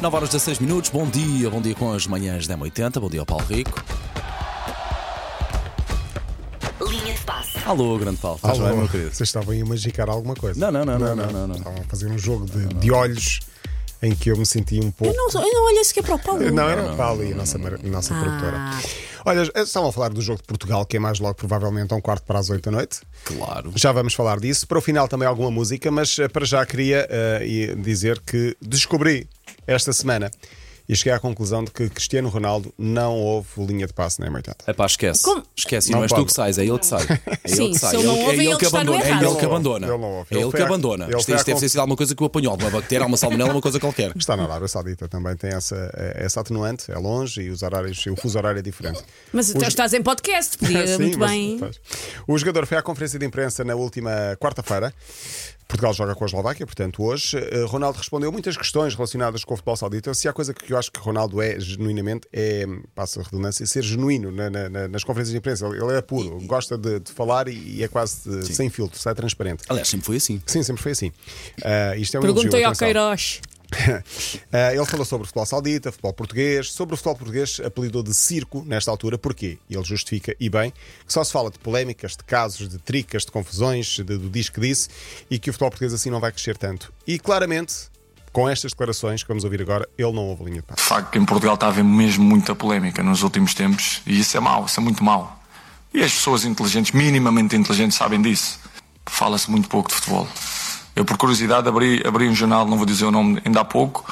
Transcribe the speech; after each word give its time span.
9 0.00 0.14
horas 0.16 0.28
16 0.30 0.60
minutos, 0.60 0.90
bom 0.90 1.06
dia, 1.08 1.50
bom 1.50 1.60
dia 1.60 1.74
com 1.74 1.92
as 1.92 2.06
manhãs 2.06 2.46
da 2.46 2.56
80 2.56 3.00
bom 3.00 3.08
dia 3.10 3.20
ao 3.20 3.26
Paulo 3.26 3.44
Rico. 3.46 3.82
Linha 6.80 7.12
de 7.14 7.20
passe. 7.22 7.58
Alô, 7.66 7.98
grande 7.98 8.18
Paulo, 8.18 8.36
estás 8.36 8.58
bem, 8.58 8.68
Alô, 8.68 8.76
meu 8.76 8.88
querido? 8.88 9.10
Vocês 9.12 9.28
estavam 9.28 9.50
a 9.52 9.56
imagicar 9.56 10.08
alguma 10.08 10.34
coisa? 10.34 10.58
Não, 10.60 10.70
não, 10.70 10.84
não, 10.84 10.98
não, 10.98 11.16
não, 11.16 11.32
não, 11.32 11.46
não. 11.48 11.56
Estavam 11.56 11.80
a 11.80 11.84
fazer 11.84 12.06
um 12.10 12.16
jogo 12.18 12.46
de, 12.46 12.66
de 12.74 12.92
olhos 12.92 13.40
em 14.00 14.14
que 14.14 14.30
eu 14.30 14.36
me 14.36 14.46
senti 14.46 14.78
um 14.78 14.92
pouco. 14.92 15.12
Eu 15.12 15.16
não, 15.16 15.42
eu 15.42 15.52
não 15.52 15.66
olhei 15.66 15.82
sequer 15.82 16.04
para 16.04 16.14
o 16.14 16.18
Paulo. 16.20 16.50
Não, 16.52 16.68
era 16.68 16.92
o 16.92 16.96
Paulo 16.96 17.24
e 17.24 17.32
a 17.32 17.36
nossa, 17.36 17.58
nossa 17.58 18.14
Ah. 18.14 18.20
produtora. 18.20 18.70
Olha, 19.26 19.50
estavam 19.62 19.88
a 19.88 19.92
falar 19.92 20.10
do 20.10 20.22
jogo 20.22 20.38
de 20.40 20.46
Portugal, 20.46 20.86
que 20.86 20.96
é 20.96 21.00
mais 21.00 21.18
logo 21.18 21.34
provavelmente 21.34 21.92
a 21.92 21.96
um 21.96 22.00
quarto 22.00 22.22
para 22.22 22.38
as 22.38 22.48
oito 22.48 22.70
da 22.70 22.76
noite. 22.76 23.00
Claro. 23.24 23.72
Já 23.74 23.90
vamos 23.90 24.14
falar 24.14 24.38
disso. 24.38 24.66
Para 24.66 24.78
o 24.78 24.80
final 24.80 25.08
também 25.08 25.26
alguma 25.26 25.50
música, 25.50 25.90
mas 25.90 26.16
eh, 26.20 26.28
para 26.28 26.46
já 26.46 26.64
queria 26.64 27.06
e 27.42 27.74
dizer 27.74 28.20
que 28.20 28.56
descobri 28.62 29.28
esta 29.68 29.92
semana 29.92 30.30
e 30.90 30.96
cheguei 30.96 31.12
à 31.12 31.20
conclusão 31.20 31.62
de 31.62 31.70
que 31.70 31.86
Cristiano 31.90 32.30
Ronaldo 32.30 32.72
não 32.78 33.14
houve 33.14 33.46
linha 33.58 33.86
de 33.86 33.92
passe 33.92 34.18
na 34.20 34.30
M80. 34.30 34.54
É 34.66 34.72
pá, 34.72 34.86
esquece. 34.86 35.22
Como? 35.22 35.42
Esquece, 35.54 35.90
e 35.90 35.92
Não 35.92 35.98
não 35.98 36.04
és 36.04 36.12
tu 36.12 36.24
que 36.24 36.32
sais, 36.32 36.56
é 36.56 36.64
ele 36.64 36.78
que 36.78 36.86
sai. 36.86 37.02
É 37.44 37.48
Sim, 37.48 37.64
ele 37.64 37.72
que 37.74 37.78
sai. 37.78 37.94
ele 37.94 38.06
é 38.06 38.10
ouve, 38.10 38.22
ele 38.36 38.46
ele 38.46 38.56
que 38.56 38.64
abandona. 38.66 39.04
É 39.04 39.10
ele 39.10 39.36
que 39.36 39.44
abandona. 39.44 39.86
ele 39.86 39.98
não 39.98 40.10
ouve. 40.14 40.34
É 40.34 40.40
Ele 40.40 40.50
que 40.50 40.62
a- 40.62 40.64
abandona. 40.64 41.04
ele 41.04 41.16
Isto 41.18 41.30
isto 41.34 41.44
deve 41.44 41.60
ter 41.60 41.68
sido 41.68 41.80
alguma 41.80 41.94
coisa 41.94 42.14
que 42.14 42.22
o 42.22 42.24
apanhou, 42.26 42.52
alguma 42.52 42.70
bactéria, 42.70 43.02
alguma 43.04 43.18
salmonela, 43.18 43.50
uma 43.50 43.60
coisa 43.60 43.78
qualquer. 43.78 44.16
Está 44.16 44.34
na 44.34 44.44
Arábia 44.44 44.66
Saudita 44.66 45.06
também, 45.08 45.36
tem 45.36 45.50
essa, 45.50 45.92
essa 46.14 46.40
atenuante, 46.40 46.90
é 46.90 46.96
longe 46.96 47.42
e 47.42 47.50
os 47.50 47.62
horários, 47.62 48.06
o 48.06 48.16
fuso 48.16 48.38
horário 48.38 48.58
é 48.60 48.62
diferente. 48.62 49.02
Mas 49.30 49.50
Os- 49.54 49.62
estás 49.62 49.92
em 49.92 50.02
podcast, 50.02 50.56
podia 50.56 50.86
Sim, 50.96 51.02
muito 51.02 51.18
mas 51.18 51.30
bem. 51.30 51.58
faz. 51.58 51.78
O 52.26 52.38
jogador 52.38 52.64
foi 52.64 52.78
à 52.78 52.82
conferência 52.82 53.18
de 53.18 53.26
imprensa 53.26 53.62
na 53.62 53.74
última 53.74 54.38
quarta-feira. 54.40 54.90
Portugal 55.68 55.92
joga 55.92 56.14
com 56.14 56.24
a 56.24 56.26
Eslováquia, 56.26 56.64
portanto, 56.64 57.02
hoje. 57.04 57.36
Eh, 57.36 57.64
Ronaldo 57.66 57.98
respondeu 57.98 58.32
muitas 58.32 58.56
questões 58.56 58.94
relacionadas 58.94 59.44
com 59.44 59.52
o 59.52 59.56
futebol 59.58 59.76
saudita. 59.76 60.14
Se 60.14 60.26
há 60.26 60.32
coisa 60.32 60.54
que 60.54 60.72
eu 60.72 60.78
acho 60.78 60.90
que 60.90 60.98
Ronaldo 60.98 61.42
é 61.42 61.60
genuinamente, 61.60 62.26
é, 62.32 62.64
passa 62.94 63.20
a 63.20 63.22
redundância, 63.22 63.66
ser 63.66 63.82
genuíno 63.82 64.32
na- 64.32 64.48
na- 64.48 64.68
na- 64.70 64.88
nas 64.88 65.04
conferências 65.04 65.32
de 65.32 65.36
imprensa. 65.38 65.66
Ele, 65.66 65.92
é 65.94 66.00
puro, 66.00 66.40
gosta 66.46 66.78
de, 66.78 67.00
de 67.00 67.12
falar 67.12 67.48
e, 67.48 67.52
e 67.76 67.84
é 67.84 67.88
quase 67.88 68.38
eh, 68.38 68.42
sem 68.44 68.70
filtro, 68.70 68.98
sai 68.98 69.14
transparente. 69.14 69.62
Aliás, 69.68 69.86
sempre 69.88 70.06
foi 70.06 70.16
assim. 70.16 70.40
Sim, 70.46 70.62
sempre 70.62 70.82
foi 70.82 70.92
assim. 70.92 71.12
Ah, 71.62 71.94
isto 71.96 72.16
é 72.16 72.18
um 72.18 72.22
Perguntei 72.22 72.44
elogio, 72.48 72.64
ao 72.66 72.72
atenção. 72.72 72.86
Queiroz. 72.86 73.40
Uh, 73.72 74.72
ele 74.74 74.86
falou 74.86 75.04
sobre 75.04 75.24
o 75.24 75.26
futebol 75.26 75.46
saudita, 75.46 75.92
futebol 75.92 76.12
português. 76.12 76.72
Sobre 76.72 76.94
o 76.94 76.96
futebol 76.96 77.16
português, 77.16 77.60
apelidou 77.64 78.02
de 78.02 78.14
circo 78.14 78.64
nesta 78.66 78.90
altura. 78.90 79.18
Porquê? 79.18 79.58
Ele 79.68 79.84
justifica, 79.84 80.34
e 80.40 80.48
bem, 80.48 80.72
que 81.06 81.12
só 81.12 81.22
se 81.22 81.32
fala 81.32 81.50
de 81.50 81.58
polémicas, 81.58 82.12
de 82.16 82.24
casos, 82.24 82.68
de 82.68 82.78
tricas, 82.78 83.24
de 83.24 83.30
confusões, 83.30 83.86
de- 83.96 84.02
do 84.04 84.30
diz 84.30 84.48
que 84.48 84.60
disse, 84.60 84.88
e 85.30 85.38
que 85.38 85.50
o 85.50 85.52
futebol 85.52 85.70
português 85.70 85.92
assim 85.92 86.10
não 86.10 86.20
vai 86.20 86.32
crescer 86.32 86.56
tanto. 86.56 86.92
E 87.06 87.18
claramente, 87.18 87.74
com 88.32 88.48
estas 88.48 88.72
declarações 88.72 89.22
que 89.22 89.28
vamos 89.28 89.44
ouvir 89.44 89.60
agora, 89.62 89.88
ele 89.96 90.12
não 90.12 90.26
houve 90.28 90.44
linha 90.44 90.56
de 90.60 90.62
passe. 90.62 90.82
De 90.82 90.88
facto, 90.88 91.16
em 91.16 91.24
Portugal 91.24 91.54
está 91.54 91.66
a 91.66 91.68
haver 91.70 91.84
mesmo 91.84 92.24
muita 92.24 92.54
polémica 92.54 93.02
nos 93.02 93.22
últimos 93.22 93.54
tempos 93.54 94.00
e 94.06 94.20
isso 94.20 94.36
é 94.36 94.40
mau, 94.40 94.66
isso 94.66 94.78
é 94.80 94.82
muito 94.82 95.02
mau. 95.04 95.38
E 95.92 96.02
as 96.02 96.12
pessoas 96.12 96.44
inteligentes, 96.44 96.92
minimamente 96.92 97.56
inteligentes, 97.56 97.96
sabem 97.96 98.20
disso. 98.20 98.60
Fala-se 99.06 99.50
muito 99.50 99.68
pouco 99.68 99.88
de 99.88 99.94
futebol. 99.94 100.28
Eu, 100.98 101.04
por 101.04 101.16
curiosidade, 101.16 101.68
abri, 101.68 102.02
abri 102.04 102.28
um 102.28 102.34
jornal, 102.34 102.66
não 102.66 102.76
vou 102.76 102.84
dizer 102.84 103.04
o 103.04 103.12
nome 103.12 103.40
ainda 103.44 103.60
há 103.60 103.64
pouco, 103.64 104.04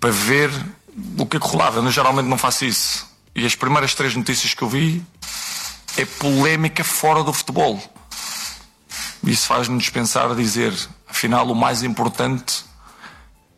para 0.00 0.10
ver 0.10 0.50
o 1.18 1.26
que 1.26 1.36
é 1.36 1.40
que 1.40 1.46
rolava. 1.46 1.80
Eu 1.80 1.90
geralmente 1.90 2.24
não 2.28 2.38
faço 2.38 2.64
isso. 2.64 3.06
E 3.34 3.44
as 3.44 3.54
primeiras 3.54 3.94
três 3.94 4.16
notícias 4.16 4.54
que 4.54 4.62
eu 4.62 4.70
vi 4.70 5.04
é 5.98 6.06
polémica 6.06 6.82
fora 6.82 7.22
do 7.22 7.30
futebol. 7.30 7.78
Isso 9.22 9.46
faz-nos 9.46 9.86
pensar 9.90 10.30
a 10.30 10.34
dizer, 10.34 10.72
afinal, 11.06 11.46
o 11.50 11.54
mais 11.54 11.82
importante 11.82 12.64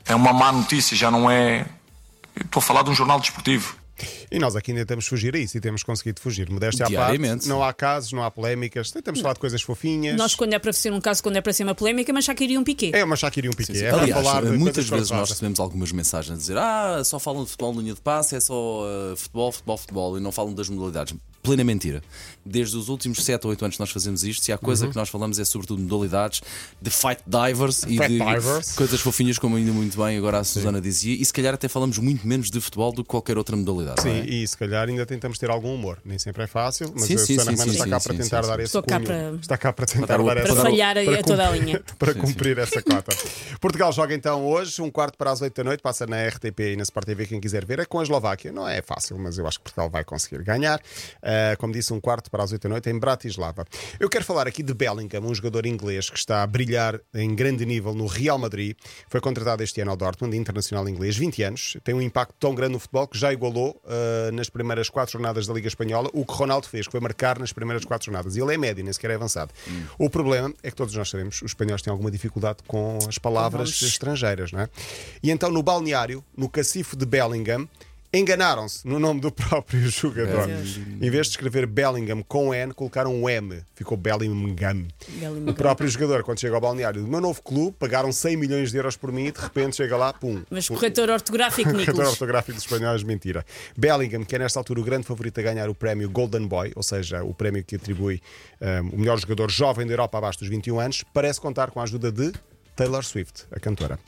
é 0.04 0.12
uma 0.16 0.32
má 0.32 0.50
notícia, 0.50 0.96
já 0.96 1.12
não 1.12 1.30
é. 1.30 1.60
Eu 2.34 2.46
Estou 2.46 2.58
a 2.58 2.62
falar 2.64 2.82
de 2.82 2.90
um 2.90 2.96
jornal 2.96 3.20
desportivo. 3.20 3.76
E 4.34 4.38
nós 4.38 4.56
aqui 4.56 4.72
ainda 4.72 4.84
temos 4.84 5.06
fugir 5.06 5.34
a 5.34 5.38
isso 5.38 5.56
e 5.56 5.60
temos 5.60 5.82
conseguido 5.82 6.20
fugir. 6.20 6.50
Modéstia 6.50 6.86
à 6.86 6.90
parte, 6.90 7.48
não 7.48 7.62
há 7.62 7.72
casos, 7.72 8.12
não 8.12 8.22
há 8.22 8.30
polémicas, 8.30 8.90
tentamos 8.90 9.20
falar 9.20 9.34
de 9.34 9.40
coisas 9.40 9.62
fofinhas. 9.62 10.16
Nós, 10.16 10.34
quando 10.34 10.52
é 10.54 10.58
para 10.58 10.72
ser 10.72 10.92
um 10.92 11.00
caso, 11.00 11.22
quando 11.22 11.36
é 11.36 11.40
para 11.40 11.52
ser 11.52 11.64
uma 11.64 11.74
polémica, 11.74 12.12
mas 12.12 12.24
já 12.24 12.34
queria 12.34 12.58
um 12.58 12.64
piquê. 12.64 12.90
É 12.92 13.04
uma 13.04 13.16
Shakira 13.16 13.46
e 13.46 13.50
um 13.50 13.52
piqué. 13.52 13.78
É 13.78 13.90
para 13.90 14.02
Aliás, 14.02 14.26
falar 14.26 14.44
de 14.44 14.56
muitas 14.56 14.88
vezes 14.88 15.10
nós 15.10 15.28
recebemos 15.28 15.60
algumas 15.60 15.92
mensagens 15.92 16.34
a 16.34 16.36
dizer 16.36 16.58
ah, 16.58 17.02
só 17.04 17.18
falam 17.18 17.44
de 17.44 17.50
futebol 17.50 17.72
linha 17.80 17.94
de 17.94 18.00
passe, 18.00 18.36
é 18.36 18.40
só 18.40 18.82
uh, 18.82 19.16
futebol, 19.16 19.52
futebol, 19.52 19.76
futebol 19.76 20.18
e 20.18 20.20
não 20.20 20.32
falam 20.32 20.52
das 20.54 20.68
modalidades. 20.68 21.14
Plena 21.44 21.62
mentira. 21.62 22.02
Desde 22.44 22.74
os 22.76 22.88
últimos 22.88 23.22
7 23.22 23.44
ou 23.44 23.50
8 23.50 23.64
anos 23.66 23.76
que 23.76 23.80
nós 23.80 23.90
fazemos 23.90 24.24
isto, 24.24 24.42
se 24.44 24.50
há 24.52 24.56
coisa 24.58 24.88
que 24.88 24.96
nós 24.96 25.08
falamos 25.10 25.38
é 25.38 25.44
sobretudo 25.44 25.80
modalidades 25.82 26.40
de 26.80 26.90
fight 26.90 27.22
divers 27.26 27.82
e 27.82 27.98
Uhum. 27.98 27.98
Fight 27.98 28.08
de 28.08 28.18
divers. 28.18 28.72
coisas 28.72 29.00
fofinhas, 29.00 29.38
como 29.38 29.56
ainda 29.56 29.70
muito 29.70 30.02
bem 30.02 30.16
agora 30.16 30.38
a 30.38 30.44
Susana 30.44 30.80
dizia, 30.80 31.14
e 31.14 31.24
se 31.24 31.32
calhar 31.32 31.52
até 31.54 31.68
falamos 31.68 31.98
muito 31.98 32.26
menos 32.26 32.50
de 32.50 32.60
futebol 32.60 32.92
do 32.92 33.02
que 33.04 33.08
qualquer 33.10 33.36
outra 33.38 33.54
modalidade. 33.56 33.96
não 34.04 34.10
Sim, 34.12 34.20
é? 34.20 34.24
e 34.26 34.46
se 34.48 34.56
calhar 34.56 34.88
ainda 34.88 35.04
tentamos 35.06 35.38
ter 35.38 35.50
algum 35.50 35.74
humor. 35.74 35.98
Nem 36.04 36.18
sempre 36.18 36.42
é 36.44 36.46
fácil, 36.46 36.90
mas 36.94 37.04
Sim, 37.04 37.14
a 37.14 37.18
sim, 37.18 37.26
Susana 37.38 37.44
sim, 37.44 37.50
Romana 37.52 37.64
sim, 37.72 37.78
está 37.78 37.88
cá 37.90 38.00
sim, 38.00 38.04
para 38.08 38.16
sim, 38.16 38.22
tentar 38.22 38.42
sim, 38.42 38.48
dar 38.48 38.56
sim. 38.56 38.62
esse 38.62 38.76
Estou 38.78 38.82
cunho. 38.82 39.04
para- 39.04 39.30
Está 39.40 39.58
cá 39.58 39.72
para 39.72 39.86
tentar 39.86 40.06
dar 40.06 40.20
o- 40.20 40.24
dar 40.26 40.34
para 40.36 40.42
essa 40.44 40.62
falhar 40.62 40.96
a- 40.96 41.00
a 41.00 41.22
toda 41.22 41.48
a 41.48 41.50
linha. 41.52 41.82
para 41.98 42.14
cumprir 42.14 42.58
essa 42.58 42.82
cota. 42.82 43.14
Portugal 43.60 43.92
joga 43.92 44.14
então 44.14 44.46
hoje, 44.46 44.80
um 44.80 44.90
quarto 44.90 45.18
para 45.18 45.30
as 45.30 45.40
oito 45.42 45.54
da 45.56 45.64
noite, 45.64 45.80
passa 45.82 46.06
na 46.06 46.16
RTP 46.26 46.72
e 46.72 46.76
na 46.76 46.82
Sport 46.84 47.04
TV, 47.06 47.26
quem 47.26 47.40
quiser 47.40 47.64
ver, 47.66 47.80
é 47.80 47.84
com 47.84 48.00
a 48.00 48.02
Eslováquia. 48.02 48.50
Não 48.52 48.66
é 48.66 48.80
fácil, 48.82 49.18
mas 49.18 49.36
eu 49.38 49.46
acho 49.46 49.58
que 49.58 49.64
Portugal 49.64 49.90
vai 49.90 50.04
conseguir 50.04 50.42
ganhar. 50.42 50.80
Ah, 51.34 51.56
como 51.56 51.72
disse, 51.72 51.92
um 51.92 52.00
quarto 52.00 52.30
para 52.30 52.44
as 52.44 52.52
oito 52.52 52.62
da 52.62 52.68
noite 52.68 52.88
em 52.88 52.98
Bratislava. 52.98 53.64
Eu 53.98 54.08
quero 54.08 54.24
falar 54.24 54.46
aqui 54.46 54.62
de 54.62 54.72
Bellingham, 54.72 55.22
um 55.22 55.34
jogador 55.34 55.66
inglês 55.66 56.08
que 56.08 56.16
está 56.16 56.42
a 56.42 56.46
brilhar 56.46 57.00
em 57.12 57.34
grande 57.34 57.66
nível 57.66 57.92
no 57.92 58.06
Real 58.06 58.38
Madrid. 58.38 58.76
Foi 59.08 59.20
contratado 59.20 59.62
este 59.62 59.80
ano 59.80 59.90
ao 59.90 59.96
Dortmund, 59.96 60.36
internacional 60.36 60.88
inglês, 60.88 61.16
20 61.16 61.42
anos. 61.42 61.76
Tem 61.82 61.94
um 61.94 62.00
impacto 62.00 62.34
tão 62.38 62.54
grande 62.54 62.74
no 62.74 62.78
futebol 62.78 63.08
que 63.08 63.18
já 63.18 63.32
igualou 63.32 63.80
ah, 63.84 64.30
nas 64.32 64.48
primeiras 64.48 64.88
quatro 64.88 65.12
jornadas 65.12 65.46
da 65.46 65.54
Liga 65.54 65.66
Espanhola 65.66 66.08
o 66.12 66.24
que 66.24 66.32
Ronaldo 66.32 66.68
fez, 66.68 66.86
que 66.86 66.92
foi 66.92 67.00
marcar 67.00 67.38
nas 67.38 67.52
primeiras 67.52 67.84
quatro 67.84 68.06
jornadas. 68.06 68.36
E 68.36 68.40
ele 68.40 68.54
é 68.54 68.58
médio, 68.58 68.84
nem 68.84 68.92
sequer 68.92 69.10
é 69.10 69.14
avançado. 69.14 69.52
O 69.98 70.08
problema 70.08 70.54
é 70.62 70.70
que 70.70 70.76
todos 70.76 70.94
nós 70.94 71.10
sabemos, 71.10 71.42
os 71.42 71.50
espanhóis 71.50 71.82
têm 71.82 71.90
alguma 71.90 72.10
dificuldade 72.10 72.58
com 72.66 72.98
as 73.08 73.18
palavras 73.18 73.70
nomes. 73.70 73.82
estrangeiras, 73.82 74.52
não 74.52 74.60
é? 74.60 74.68
E 75.22 75.30
então 75.30 75.50
no 75.50 75.62
balneário, 75.62 76.24
no 76.36 76.48
cacifo 76.48 76.96
de 76.96 77.04
Bellingham, 77.04 77.68
enganaram-se 78.14 78.86
no 78.86 78.98
nome 78.98 79.20
do 79.20 79.30
próprio 79.30 79.80
jogador. 79.90 80.48
Em 80.48 81.10
vez 81.10 81.26
de 81.26 81.32
escrever 81.32 81.66
Bellingham 81.66 82.22
com 82.22 82.54
N, 82.54 82.72
colocaram 82.72 83.14
um 83.14 83.28
M. 83.28 83.60
Ficou 83.74 83.96
Bellingham. 83.96 84.86
Bellingham. 85.08 85.50
O 85.50 85.54
próprio 85.54 85.88
jogador, 85.88 86.22
quando 86.22 86.40
chega 86.40 86.54
ao 86.54 86.60
balneário 86.60 87.02
do 87.02 87.08
meu 87.08 87.20
novo 87.20 87.42
clube, 87.42 87.76
pagaram 87.78 88.12
100 88.12 88.36
milhões 88.36 88.70
de 88.70 88.78
euros 88.78 88.96
por 88.96 89.10
mim 89.10 89.26
e 89.26 89.32
de 89.32 89.40
repente 89.40 89.76
chega 89.76 89.96
lá, 89.96 90.12
pum. 90.12 90.42
Mas 90.50 90.68
corretor 90.68 91.10
ortográfico, 91.10 91.70
Corretor 91.70 91.92
Nicolas. 91.94 92.12
ortográfico 92.12 92.54
dos 92.54 92.64
espanhóis, 92.64 93.02
mentira. 93.02 93.44
Bellingham, 93.76 94.24
que 94.24 94.36
é 94.36 94.38
nesta 94.38 94.60
altura 94.60 94.80
o 94.80 94.84
grande 94.84 95.06
favorito 95.06 95.38
a 95.40 95.42
ganhar 95.42 95.68
o 95.68 95.74
prémio 95.74 96.08
Golden 96.08 96.46
Boy, 96.46 96.72
ou 96.76 96.82
seja, 96.82 97.22
o 97.24 97.34
prémio 97.34 97.64
que 97.64 97.76
atribui 97.76 98.20
um, 98.60 98.96
o 98.96 98.98
melhor 98.98 99.18
jogador 99.18 99.50
jovem 99.50 99.86
da 99.86 99.92
Europa 99.92 100.18
abaixo 100.18 100.38
dos 100.38 100.48
21 100.48 100.78
anos, 100.78 101.04
parece 101.12 101.40
contar 101.40 101.70
com 101.70 101.80
a 101.80 101.82
ajuda 101.82 102.12
de 102.12 102.32
Taylor 102.74 103.04
Swift, 103.04 103.44
a 103.50 103.60
cantora. 103.60 103.98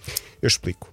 Eu 0.42 0.48
explico. 0.48 0.90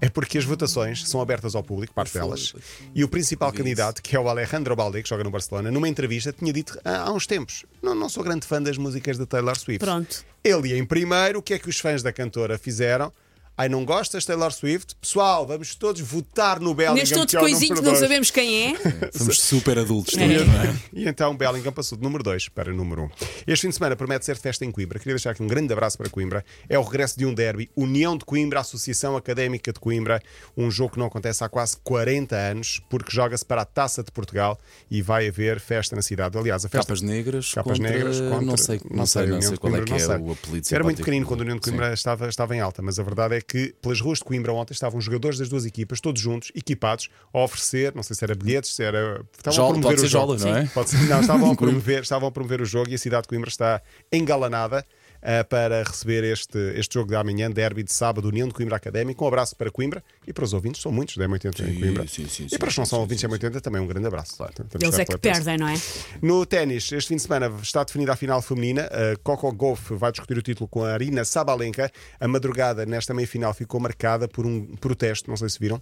É 0.00 0.08
porque 0.08 0.38
as 0.38 0.44
votações 0.44 1.08
são 1.08 1.20
abertas 1.20 1.54
ao 1.54 1.62
público, 1.62 1.94
parte 1.94 2.14
delas, 2.14 2.54
e 2.94 3.04
o 3.04 3.08
principal 3.08 3.52
candidato, 3.52 4.02
que 4.02 4.16
é 4.16 4.20
o 4.20 4.28
Alejandro 4.28 4.74
Balde, 4.74 5.02
que 5.02 5.08
joga 5.08 5.24
no 5.24 5.30
Barcelona, 5.30 5.70
numa 5.70 5.88
entrevista 5.88 6.32
tinha 6.32 6.52
dito 6.52 6.78
há, 6.84 7.10
uns 7.12 7.26
tempos: 7.26 7.64
não, 7.82 7.94
não 7.94 8.08
sou 8.08 8.24
grande 8.24 8.46
fã 8.46 8.60
das 8.60 8.76
músicas 8.76 9.18
de 9.18 9.26
Taylor 9.26 9.56
Swift. 9.58 9.84
Pronto. 9.84 10.24
Ele 10.42 10.68
ia 10.68 10.78
em 10.78 10.84
primeiro, 10.84 11.38
o 11.38 11.42
que 11.42 11.54
é 11.54 11.58
que 11.58 11.68
os 11.68 11.78
fãs 11.78 12.02
da 12.02 12.12
cantora 12.12 12.58
fizeram? 12.58 13.12
Ai, 13.56 13.68
não 13.68 13.84
gostas 13.84 14.24
Taylor 14.24 14.50
Swift? 14.52 14.96
Pessoal, 15.00 15.46
vamos 15.46 15.76
todos 15.76 16.00
votar 16.00 16.58
no 16.58 16.74
Bellingham. 16.74 16.96
Neste 16.96 17.14
outro 17.14 17.28
que 17.30 17.36
é 17.36 17.40
coisinho 17.40 17.76
que 17.76 17.82
não 17.82 17.94
sabemos 17.94 18.28
quem 18.32 18.72
é. 18.72 18.76
Somos 19.16 19.40
super 19.40 19.78
adultos 19.78 20.18
É. 20.18 20.26
não 20.44 20.60
é? 20.60 20.76
E 20.92 21.08
então 21.08 21.36
Bellingham 21.36 21.72
passou 21.72 21.96
de 21.96 22.02
número 22.02 22.24
2 22.24 22.48
para 22.48 22.72
número 22.72 23.02
1. 23.02 23.04
Um. 23.04 23.10
Este 23.46 23.62
fim 23.62 23.68
de 23.68 23.76
semana 23.76 23.94
promete 23.94 24.24
ser 24.24 24.36
festa 24.38 24.64
em 24.64 24.72
Coimbra. 24.72 24.98
Queria 24.98 25.14
deixar 25.14 25.30
aqui 25.30 25.40
um 25.40 25.46
grande 25.46 25.72
abraço 25.72 25.96
para 25.96 26.10
Coimbra. 26.10 26.44
É 26.68 26.76
o 26.76 26.82
regresso 26.82 27.16
de 27.16 27.24
um 27.24 27.32
derby. 27.32 27.70
União 27.76 28.16
de 28.16 28.24
Coimbra, 28.24 28.58
Associação 28.58 29.16
Académica 29.16 29.72
de 29.72 29.78
Coimbra. 29.78 30.20
Um 30.56 30.68
jogo 30.68 30.94
que 30.94 30.98
não 30.98 31.06
acontece 31.06 31.44
há 31.44 31.48
quase 31.48 31.76
40 31.84 32.34
anos, 32.34 32.80
porque 32.90 33.12
joga-se 33.14 33.44
para 33.44 33.62
a 33.62 33.64
Taça 33.64 34.02
de 34.02 34.10
Portugal 34.10 34.58
e 34.90 35.00
vai 35.00 35.28
haver 35.28 35.60
festa 35.60 35.94
na 35.94 36.02
cidade. 36.02 36.36
Aliás, 36.36 36.64
a 36.64 36.68
festa. 36.68 36.86
Capas 36.88 37.02
negras, 37.02 37.54
Capas 37.54 37.78
contra- 37.78 37.92
negras 37.92 38.20
contra, 38.20 38.40
não 38.40 38.56
sei, 38.56 38.80
não 38.90 39.06
sei, 39.06 39.26
não 39.28 39.36
União 39.36 39.48
sei 39.48 39.58
qual 39.58 39.72
é 39.72 39.76
Coimbra, 39.76 39.84
que 39.96 40.02
é 40.02 40.06
não 40.08 40.12
sei. 40.16 40.26
o 40.26 40.32
apelido 40.32 40.68
Era 40.74 40.82
muito 40.82 40.96
pequenino 40.98 41.24
do- 41.24 41.28
quando 41.28 41.40
a 41.40 41.42
União 41.44 41.56
de 41.56 41.62
Coimbra 41.62 41.94
estava, 41.94 42.28
estava 42.28 42.56
em 42.56 42.60
alta, 42.60 42.82
mas 42.82 42.98
a 42.98 43.02
verdade 43.04 43.36
é 43.36 43.43
que 43.46 43.74
pelas 43.80 44.00
ruas 44.00 44.18
de 44.18 44.24
Coimbra 44.24 44.52
ontem 44.52 44.72
estavam 44.72 45.00
jogadores 45.00 45.38
das 45.38 45.48
duas 45.48 45.64
equipas, 45.66 46.00
todos 46.00 46.20
juntos, 46.20 46.50
equipados, 46.54 47.08
a 47.32 47.38
oferecer, 47.40 47.94
não 47.94 48.02
sei 48.02 48.16
se 48.16 48.24
era 48.24 48.34
bilhetes, 48.34 48.74
se 48.74 48.82
era. 48.82 49.24
Estavam 49.36 49.56
Jola- 49.56 49.68
a 49.68 49.72
promover 49.72 49.82
pode 49.96 50.00
o 50.00 50.00
ser 50.04 50.08
jogo. 50.10 50.38
jola, 50.38 50.50
não 50.52 50.58
é? 50.58 50.66
Pode 50.66 50.90
ser- 50.90 50.96
não, 51.08 51.20
estavam 51.20 51.50
a, 51.50 51.54
promover, 51.56 52.02
estavam 52.02 52.28
a 52.28 52.32
promover 52.32 52.60
o 52.60 52.64
jogo 52.64 52.90
e 52.90 52.94
a 52.94 52.98
cidade 52.98 53.22
de 53.22 53.28
Coimbra 53.28 53.48
está 53.50 53.82
engalanada. 54.12 54.84
Eh, 55.24 55.42
para 55.42 55.82
receber 55.82 56.22
este, 56.22 56.58
este 56.76 56.94
jogo 56.94 57.08
de 57.08 57.16
amanhã, 57.16 57.50
derby 57.50 57.82
de 57.82 57.92
sábado, 57.92 58.28
União 58.28 58.46
de 58.46 58.54
Coimbra 58.54 58.76
Académico. 58.76 59.24
Um 59.24 59.28
abraço 59.28 59.56
para 59.56 59.70
Coimbra 59.70 60.04
e 60.26 60.32
para 60.32 60.44
os 60.44 60.52
ouvintes, 60.52 60.82
são 60.82 60.92
muitos 60.92 61.16
da 61.16 61.26
M80 61.26 61.60
em 61.60 61.74
Sim, 61.74 61.80
Coimbra. 61.80 62.06
sim, 62.06 62.28
sim, 62.28 62.46
e 62.52 62.58
para 62.58 62.68
os 62.68 62.74
que 62.74 62.80
não 62.80 62.86
são 62.86 63.00
ouvintes 63.00 63.22
da 63.22 63.28
M80 63.30 63.60
também 63.60 63.80
um 63.80 63.86
grande 63.86 64.06
abraço. 64.06 64.36
Temos 64.36 64.74
Eles 64.80 64.98
é 64.98 65.04
que 65.04 65.16
perdem, 65.18 65.56
não 65.56 65.66
é? 65.68 65.74
No 66.20 66.44
ténis, 66.44 66.92
este 66.92 67.08
fim 67.08 67.16
de 67.16 67.22
semana 67.22 67.50
está 67.62 67.82
definida 67.82 68.12
a 68.12 68.16
final 68.16 68.40
feminina. 68.42 68.82
A 68.82 69.16
Coco 69.22 69.50
Golf 69.52 69.90
vai 69.92 70.12
discutir 70.12 70.36
o 70.36 70.42
título 70.42 70.68
com 70.68 70.84
a 70.84 70.92
Arina 70.92 71.24
Sabalenka. 71.24 71.90
A 72.20 72.28
madrugada 72.28 72.84
nesta 72.84 73.14
meia-final 73.14 73.54
ficou 73.54 73.80
marcada 73.80 74.28
por 74.28 74.44
um 74.46 74.66
protesto, 74.76 75.30
não 75.30 75.36
sei 75.36 75.48
se 75.48 75.58
viram. 75.58 75.80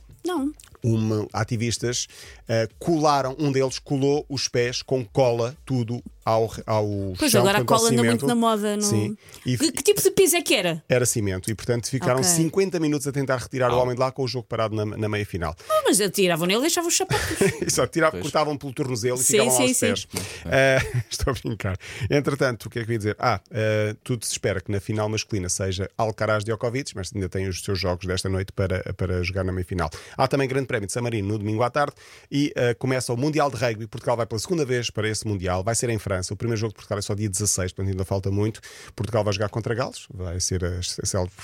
Um, 0.85 1.27
ativistas 1.33 2.07
eh, 2.49 2.69
colaram, 2.79 3.37
um 3.39 3.53
deles 3.53 3.79
colou 3.79 4.27
os 4.29 4.49
pés 4.49 4.83
com 4.83 5.05
cola, 5.05 5.57
tudo 5.65 6.03
ao, 6.25 6.53
ao 6.67 6.87
Pois 7.19 7.31
chão, 7.31 7.41
agora 7.43 7.59
a 7.59 7.65
cola 7.65 7.83
anda 7.89 7.89
cimento. 7.91 8.07
muito 8.09 8.27
na 8.27 8.35
moda. 8.35 8.77
No... 8.77 8.83
Sim. 8.83 9.17
E, 9.47 9.57
Que, 9.57 9.71
que 9.73 9.83
tipo 9.83 10.01
de 10.03 10.11
piso 10.11 10.37
é 10.37 10.43
que 10.43 10.55
era? 10.55 10.83
era 10.89 11.07
cimento 11.07 11.51
e, 11.51 11.55
portanto, 11.55 11.89
ficaram 11.89 12.21
Ok. 12.21 12.25
50 12.31 12.81
minutos 12.81 13.07
a 13.07 13.13
tentar 13.13 13.37
retirar 13.39 13.73
o 13.73 13.79
homem 13.79 13.95
de 13.95 14.01
lá 14.01 14.11
com 14.13 14.23
o 14.25 14.29
jogo 14.29 14.47
parado 14.49 14.75
na, 14.75 14.85
na 14.85 15.09
meia-final. 15.09 15.55
Ah, 15.69 15.83
mas 15.87 15.99
tiravam 16.13 16.47
nele 16.47 16.59
e 16.59 16.63
deixavam 16.63 16.89
os 16.89 16.97
sapatos. 16.97 17.37
Só 17.73 17.87
tiravam, 17.87 18.21
cortavam 18.21 18.57
pelo 18.57 18.73
tornozelo 18.73 19.19
e 19.21 19.23
Sim, 19.25 19.33
ficavam 19.33 19.53
lá 19.53 19.57
sim, 19.59 19.69
aos 19.69 19.77
sim. 19.77 19.87
pés. 19.87 20.09
Ah, 20.47 21.03
estou 21.11 21.33
a 21.33 21.35
brincar. 21.35 21.77
Entretanto, 22.11 22.67
o 22.67 22.71
que 22.71 22.79
é 22.81 22.85
que 22.85 22.91
eu 22.91 22.93
ia 22.93 22.99
dizer? 22.99 23.17
Ah, 23.19 23.41
ah, 23.51 23.97
tudo 24.05 24.25
se 24.25 24.33
espera 24.33 24.61
que 24.61 24.71
na 24.71 24.81
final 24.81 25.09
masculina 25.09 25.49
seja 25.49 25.89
Alcaraz 25.97 26.45
Djokovic, 26.45 26.93
mas 26.95 27.11
ainda 27.15 27.29
tem 27.29 27.49
os 27.49 27.63
seus 27.63 27.79
jogos 27.79 28.07
desta 28.07 28.29
noite 28.29 28.53
para, 28.53 28.93
para 28.95 29.23
jogar 29.23 29.45
na 29.45 29.53
meia-final. 29.53 29.91
Há 30.17 30.29
também 30.29 30.49
Grande 30.49 30.67
Prémio 30.73 30.87
de 30.87 30.93
San 30.95 31.03
Marino 31.03 31.29
no 31.29 31.39
domingo 31.39 31.63
à 31.63 31.69
tarde 31.69 31.93
e 32.31 32.51
ah, 32.57 32.75
começa 32.79 33.13
o 33.13 33.17
Mundial 33.17 33.51
de 33.51 33.57
Rugby. 33.57 33.87
Portugal 33.87 34.17
vai 34.17 34.25
pela 34.25 34.39
segunda 34.39 34.65
vez 34.65 34.89
para 34.89 35.07
esse 35.07 35.29
Mundial. 35.29 35.63
Vai 35.63 35.75
ser 35.75 35.91
em 35.91 35.99
França. 35.99 36.33
O 36.33 36.37
primeiro 36.37 36.59
jogo 36.59 36.71
de 36.71 36.77
Portugal 36.77 36.99
é 36.99 37.03
só 37.03 37.15
dia 37.15 37.29
16, 37.29 37.73
portanto 37.73 37.91
ainda 37.93 38.05
falta 38.07 38.31
muito. 38.31 38.63
Portugal 38.97 39.23
vai 39.23 39.35
jogar 39.35 39.51
contra 39.51 39.75
Gales, 39.75 40.07
vai 40.15 40.41
ser 40.41 40.65
a, 40.65 40.81
célebre, 40.83 41.35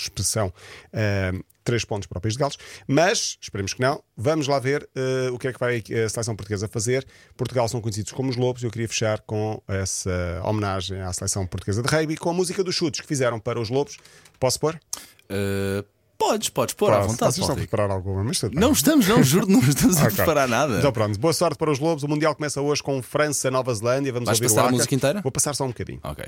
expressão. 0.00 0.50
ah, 0.94 1.32
Três 1.62 1.82
pontos 1.82 2.06
para 2.06 2.18
o 2.18 2.20
País 2.20 2.34
de 2.34 2.40
Gales, 2.40 2.58
mas 2.86 3.38
esperemos 3.40 3.72
que 3.72 3.80
não. 3.80 4.02
Vamos 4.14 4.46
lá 4.46 4.58
ver 4.58 4.86
eh, 4.94 5.30
o 5.32 5.38
que 5.38 5.48
é 5.48 5.52
que 5.52 5.58
vai 5.58 5.78
a 5.78 6.08
seleção 6.10 6.36
portuguesa 6.36 6.68
fazer. 6.68 7.06
Portugal 7.38 7.66
são 7.68 7.80
conhecidos 7.80 8.12
como 8.12 8.28
os 8.28 8.36
Lobos. 8.36 8.62
Eu 8.62 8.70
queria 8.70 8.86
fechar 8.86 9.20
com 9.22 9.62
essa 9.66 10.42
homenagem 10.44 11.00
à 11.00 11.10
seleção 11.14 11.46
portuguesa 11.46 11.82
de 11.82 11.88
rugby 11.88 12.18
com 12.18 12.28
a 12.28 12.34
música 12.34 12.62
dos 12.62 12.74
chutes 12.74 13.00
que 13.00 13.06
fizeram 13.06 13.40
para 13.40 13.58
os 13.58 13.70
Lobos. 13.70 13.96
Posso 14.38 14.60
pôr? 14.60 14.78
Uh, 15.24 15.82
podes, 16.24 16.48
podes 16.48 16.74
pôr 16.74 16.92
à 16.92 17.00
vontade. 17.00 17.34
Vocês 17.34 17.38
estão 17.38 17.54
a 17.54 17.56
preparar 17.56 17.90
alguma, 17.90 18.24
mas. 18.24 18.42
Não 18.52 18.72
estamos, 18.72 19.06
não, 19.06 19.22
juro, 19.22 19.46
não 19.46 19.60
estamos 19.60 19.98
a 19.98 20.10
preparar 20.10 20.48
nada. 20.48 20.78
Então 20.78 20.92
pronto, 20.92 21.18
boa 21.18 21.32
sorte 21.32 21.58
para 21.58 21.70
os 21.70 21.78
Lobos. 21.78 22.02
O 22.02 22.08
Mundial 22.08 22.34
começa 22.34 22.60
hoje 22.60 22.82
com 22.82 23.02
França, 23.02 23.50
Nova 23.50 23.74
Zelândia. 23.74 24.12
Vamos 24.12 24.26
Vais 24.26 24.38
ouvir 24.38 24.48
passar 24.48 24.64
o 24.64 24.68
a 24.68 24.72
música 24.72 24.94
inteira? 24.94 25.20
Vou 25.20 25.32
passar 25.32 25.54
só 25.54 25.64
um 25.64 25.68
bocadinho. 25.68 26.00
Ok. 26.02 26.24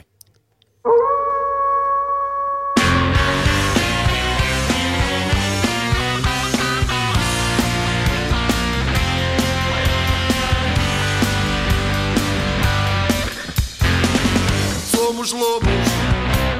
Somos 14.91 15.33
lobos 15.33 15.69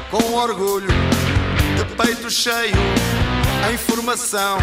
com 0.09 0.33
orgulho, 0.33 0.87
de 1.77 1.95
peito 1.95 2.29
cheio, 2.29 2.73
em 3.71 3.77
formação, 3.77 4.57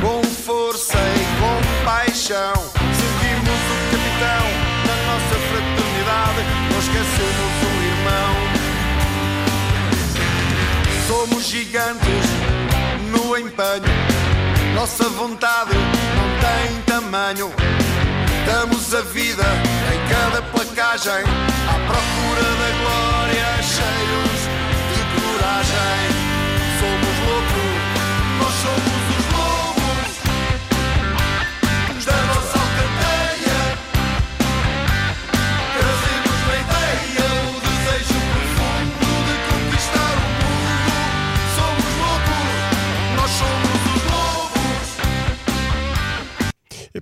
com 0.00 0.22
força 0.44 0.96
e 0.96 1.24
com 1.40 1.84
paixão. 1.84 2.54
Seguimos 2.94 3.60
o 3.72 3.76
capitão 3.90 4.44
da 4.86 4.96
nossa 5.06 5.36
fraternidade, 5.48 6.40
não 6.70 6.78
esquecemos 6.78 7.54
um 7.66 7.76
irmão. 7.92 8.32
Somos 11.06 11.42
gigantes 11.44 12.26
no 13.10 13.36
empenho, 13.36 13.90
nossa 14.74 15.08
vontade 15.10 15.74
não 16.16 16.28
tem 16.40 16.82
tamanho. 16.82 17.52
Damos 18.46 18.94
a 18.94 19.00
vida 19.02 19.44
em 19.92 20.00
cada 20.08 20.40
placagem, 20.42 21.24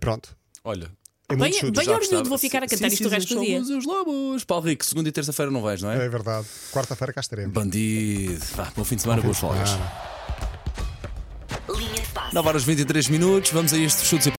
pronto. 0.04 0.36
Olha. 0.62 0.90
É 1.26 1.34
Bem, 1.34 1.38
muito 1.38 1.56
chute. 1.58 1.72
bem 1.72 1.84
já. 1.86 1.92
orgulhoso, 1.94 2.28
vou 2.28 2.38
ficar 2.38 2.58
a 2.62 2.68
cantar 2.68 2.90
Sim, 2.90 2.94
isto 2.94 3.06
o 3.06 3.08
sim, 3.08 3.14
resto 3.14 3.34
do 3.34 3.40
dia. 3.40 3.64
somos 3.64 3.70
os 3.70 3.84
lobos. 3.86 4.44
Paulo 4.44 4.66
Rico, 4.66 4.84
segunda 4.84 5.08
e 5.08 5.12
terça-feira 5.12 5.50
não 5.50 5.62
vais, 5.62 5.80
não 5.80 5.90
é? 5.90 6.04
É 6.04 6.08
verdade. 6.08 6.46
Quarta-feira 6.70 7.12
cá 7.14 7.20
estaremos. 7.22 7.52
Bandido. 7.52 8.44
Vá, 8.54 8.70
bom 8.76 8.84
fim 8.84 8.96
de 8.96 9.02
semana, 9.02 9.22
boas 9.22 9.38
folgas. 9.38 9.70
Ah. 9.70 10.10
Linha 11.74 11.94
de 11.94 12.08
passe. 12.12 12.34
9 12.34 12.48
horas 12.48 12.64
23 12.64 13.08
minutos, 13.08 13.50
vamos 13.52 13.72
a 13.72 13.78
estes 13.78 14.06
chutes 14.06 14.26
e 14.26 14.30